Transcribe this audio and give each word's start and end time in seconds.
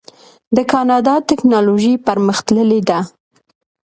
د 0.55 0.57
کاناډا 0.71 1.15
ټیکنالوژي 1.29 1.93
پرمختللې 2.07 2.79
ده. 2.89 2.99